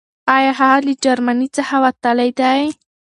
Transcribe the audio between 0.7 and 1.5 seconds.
له جرمني